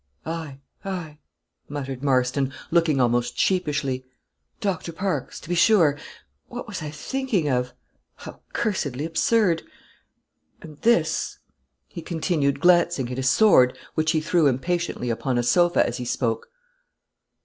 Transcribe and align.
"Aye, 0.25 0.57
aye," 0.83 1.19
muttered 1.69 2.01
Marston, 2.03 2.51
looking 2.71 2.99
almost 2.99 3.37
sheepishly; 3.37 4.03
"Doctor 4.59 4.91
Parkes, 4.91 5.39
to 5.39 5.47
be 5.47 5.53
sure. 5.53 5.95
What 6.47 6.67
was 6.67 6.81
I 6.81 6.89
thinking 6.89 7.47
of? 7.47 7.73
how 8.15 8.39
cursedly 8.51 9.05
absurd! 9.05 9.61
And 10.59 10.79
this," 10.79 11.37
he 11.87 12.01
continued, 12.01 12.61
glancing 12.61 13.11
at 13.11 13.17
his 13.17 13.29
sword, 13.29 13.77
which 13.93 14.09
he 14.13 14.21
threw 14.21 14.47
impatiently 14.47 15.11
upon 15.11 15.37
a 15.37 15.43
sofa 15.43 15.85
as 15.87 15.97
he 15.97 16.05
spoke. 16.05 16.47